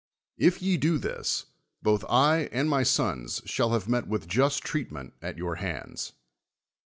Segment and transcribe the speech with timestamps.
[0.39, 1.45] If ye do this,
[1.83, 6.13] both I and my sons shall have met with just treatment at your hands.